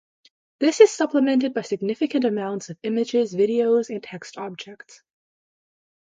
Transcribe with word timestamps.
This 0.59 0.79
is 0.81 0.89
supplemented 0.89 1.53
by 1.53 1.61
significant 1.61 2.25
amounts 2.25 2.71
of 2.71 2.79
images, 2.81 3.35
videos 3.35 3.91
and 3.91 4.01
text 4.01 4.35
objects. 4.35 5.03